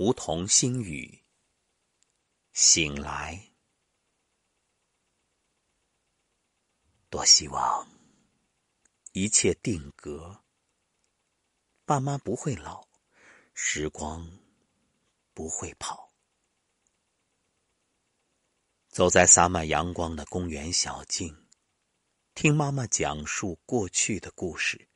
[0.00, 1.26] 梧桐新雨，
[2.54, 3.52] 醒来。
[7.10, 7.86] 多希望
[9.12, 10.42] 一切定格，
[11.84, 12.88] 爸妈不会老，
[13.52, 14.26] 时光
[15.34, 16.10] 不会跑。
[18.88, 21.46] 走在洒满阳光的公园小径，
[22.32, 24.88] 听妈妈讲述过去的故事，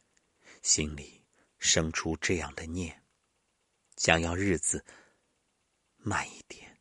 [0.62, 1.26] 心里
[1.58, 3.03] 生出这样的念。
[3.96, 4.84] 想要日子
[5.98, 6.78] 慢一点。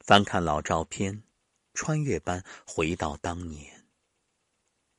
[0.00, 1.22] 翻看老照片，
[1.72, 3.86] 穿越般回到当年。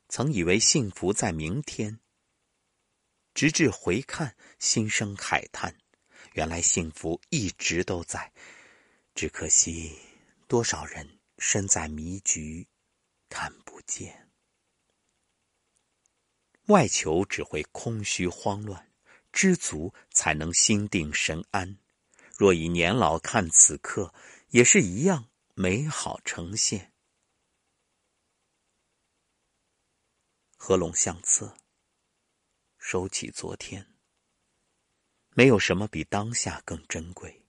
[0.07, 1.99] 曾以为幸福在明天，
[3.33, 5.77] 直至回看，心生慨叹：
[6.33, 8.31] 原来幸福一直都在，
[9.13, 9.99] 只可惜
[10.47, 12.67] 多少人身在迷局，
[13.29, 14.31] 看不见。
[16.67, 18.91] 外求只会空虚慌乱。
[19.35, 21.77] 知足才能心定神安，
[22.37, 24.13] 若以年老看此刻，
[24.47, 26.93] 也是一样美好呈现。
[30.55, 31.57] 合拢相册，
[32.77, 33.85] 收起昨天。
[35.31, 37.45] 没有什么比当下更珍贵。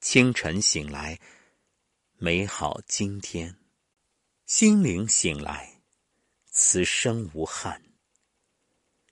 [0.00, 1.20] 清晨醒来，
[2.14, 3.52] 美好今天；
[4.46, 5.82] 心灵醒来，
[6.46, 7.84] 此生无憾。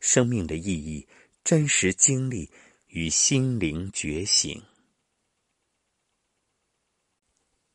[0.01, 1.07] 生命的意义。
[1.47, 2.51] 真实经历
[2.89, 4.61] 与心灵觉醒。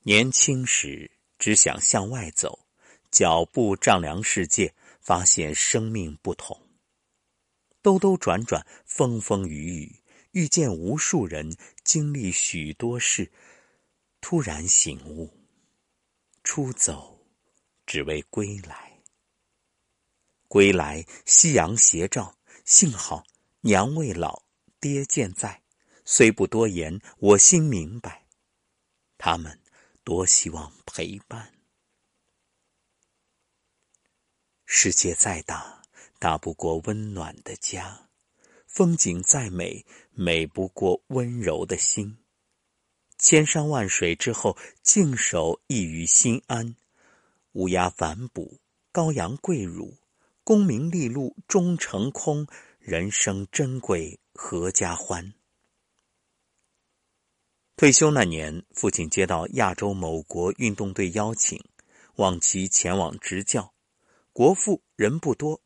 [0.01, 2.67] 年轻时只想向外走，
[3.11, 6.67] 脚步丈量世界，发现生命不同。
[7.81, 13.31] 兜兜转转，风风雨雨，遇见无数人，经历许多事，
[14.19, 15.31] 突然醒悟：
[16.43, 17.25] 出走，
[17.85, 19.01] 只为归来。
[20.49, 23.23] 归来，夕阳斜照，幸好。
[23.63, 24.41] 娘未老，
[24.79, 25.61] 爹健在，
[26.03, 28.25] 虽不多言，我心明白。
[29.19, 29.59] 他们
[30.03, 31.53] 多希望陪伴。
[34.65, 35.83] 世界再大，
[36.17, 38.09] 大不过温暖的家；
[38.65, 42.17] 风景再美，美不过温柔的心。
[43.19, 46.75] 千山万水之后，静守一隅心安。
[47.51, 48.59] 乌鸦反哺，
[48.91, 49.99] 羔羊跪乳，
[50.43, 52.47] 功名利禄终成空。
[52.83, 55.35] 人生珍贵，阖家欢。
[57.75, 61.63] 退休那年，父亲接到亚洲某国运动队邀请，
[62.15, 63.75] 望其前往执教。
[64.33, 65.61] 国父人不多，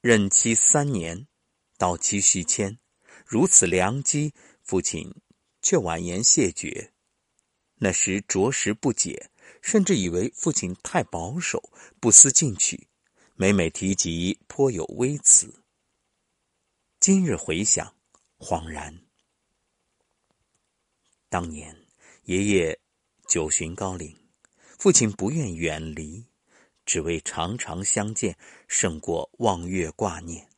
[0.00, 1.28] 任期三年，
[1.76, 2.76] 到期续签。
[3.24, 5.14] 如此良机，父亲
[5.62, 6.92] 却婉言谢绝。
[7.76, 9.30] 那时着实不解，
[9.62, 11.70] 甚至以为父亲太保守，
[12.00, 12.88] 不思进取。
[13.36, 15.57] 每每提及，颇有微词。
[17.10, 17.94] 今日回想，
[18.38, 18.94] 恍然。
[21.30, 21.74] 当年
[22.24, 22.78] 爷爷
[23.26, 24.14] 九旬高龄，
[24.78, 26.26] 父亲不愿远离，
[26.84, 28.36] 只为常常相见，
[28.66, 30.50] 胜过望月挂念。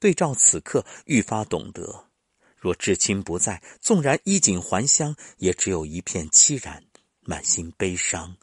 [0.00, 2.10] 对照此刻，愈发懂得：
[2.56, 6.84] 若至亲不在，纵然衣锦还乡，也只有一片凄然，
[7.20, 8.36] 满心悲伤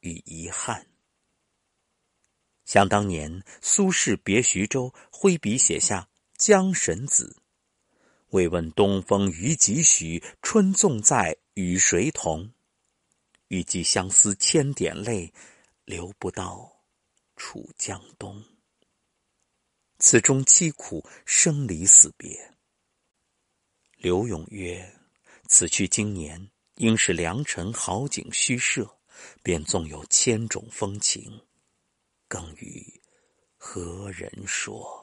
[0.00, 0.86] 与遗憾。
[2.64, 6.08] 想当年，苏轼别徐州，挥笔写下。
[6.44, 7.36] 江神子，
[8.30, 10.20] 未问东风与几许？
[10.42, 12.52] 春纵在，与谁同？
[13.46, 15.32] 欲寄相思千点泪，
[15.84, 16.82] 流不到
[17.36, 18.42] 楚江东。
[20.00, 22.56] 此中凄苦，生离死别。
[23.98, 24.98] 刘永曰
[25.46, 28.98] ：“此去经年，应是良辰好景虚设，
[29.44, 31.40] 便纵有千种风情，
[32.26, 33.00] 更与
[33.56, 34.98] 何人说？”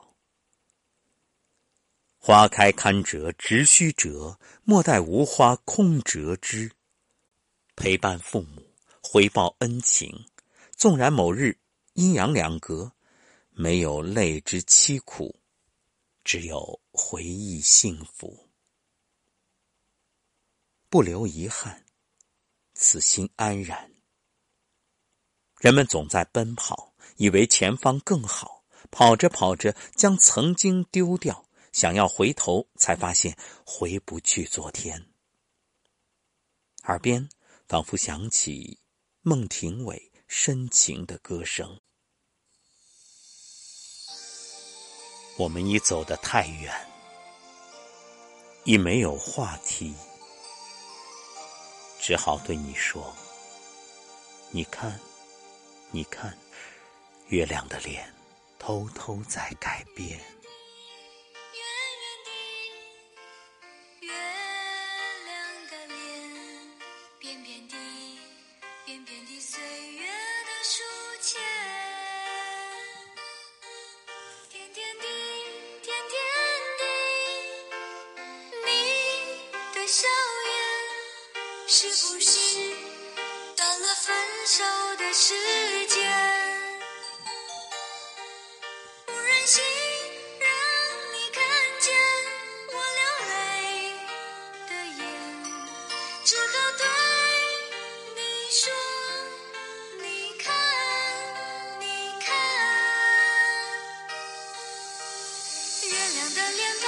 [2.29, 6.71] 花开堪折直须折，莫待无花空折枝。
[7.75, 8.61] 陪伴父母，
[9.01, 10.27] 回报恩情，
[10.77, 11.57] 纵然某日
[11.93, 12.91] 阴阳两隔，
[13.49, 15.39] 没有泪之凄苦，
[16.23, 18.47] 只有回忆幸福。
[20.87, 21.83] 不留遗憾，
[22.75, 23.91] 此心安然。
[25.57, 31.48] 人们总在奔跑，以为前方更好，跑着跑着，将曾经丢掉。
[31.71, 35.07] 想要回头，才发现回不去昨天。
[36.83, 37.29] 耳边
[37.67, 38.79] 仿佛响起
[39.21, 41.79] 孟庭苇深情的歌声。
[45.37, 46.73] 我们已走得太远，
[48.65, 49.93] 已没有话题，
[52.01, 53.15] 只好对你说
[54.51, 54.99] ：“你看，
[55.91, 56.37] 你看，
[57.27, 58.13] 月亮的脸
[58.57, 60.19] 偷偷在改变。”
[81.81, 82.37] 是不是
[83.55, 84.13] 到了分
[84.45, 84.65] 手
[84.97, 85.33] 的时
[85.87, 85.97] 间？
[89.05, 89.63] 不忍心
[90.41, 90.49] 让
[91.13, 91.41] 你看
[91.79, 91.95] 见
[92.67, 93.31] 我流泪
[94.67, 95.01] 的眼，
[96.25, 96.83] 只好对
[98.13, 98.19] 你
[98.51, 98.73] 说：
[100.01, 100.05] 你
[100.37, 100.53] 看，
[101.79, 101.85] 你
[102.19, 102.27] 看，
[105.89, 106.87] 月亮的脸庞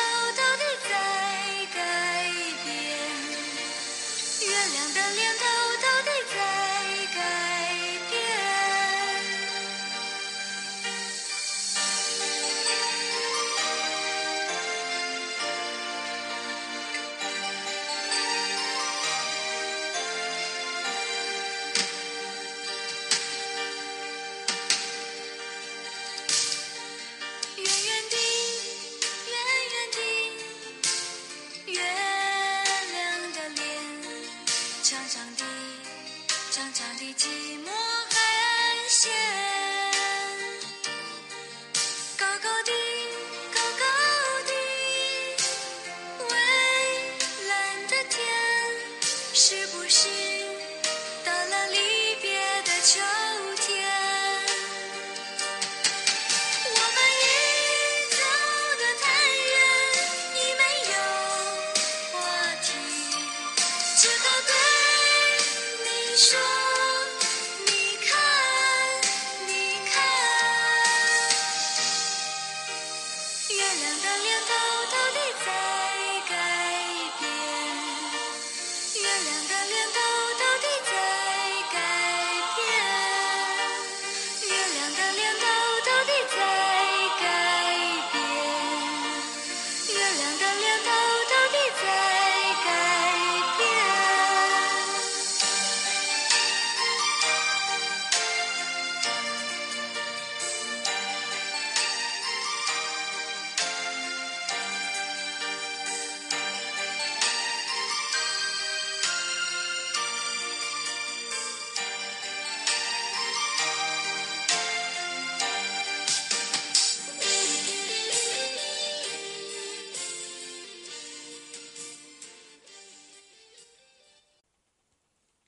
[5.13, 5.50] 亮的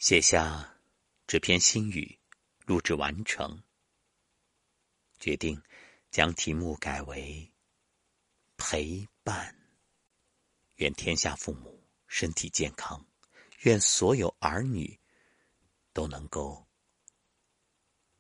[0.04, 0.82] 写下
[1.26, 2.20] 这篇心语，
[2.66, 3.64] 录制完成，
[5.18, 5.64] 决定
[6.12, 7.50] 将题目改为
[8.60, 9.58] “陪伴”。
[10.76, 13.08] 愿天下父母身体健康，
[13.62, 15.00] 愿所有儿女
[15.94, 16.68] 都能够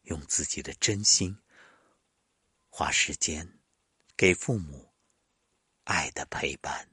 [0.03, 1.37] 用自己的真心，
[2.69, 3.59] 花时间
[4.15, 4.93] 给父母
[5.83, 6.92] 爱的陪伴。